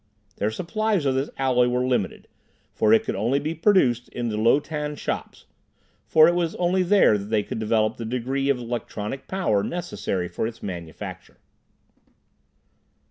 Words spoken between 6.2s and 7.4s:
it was only there that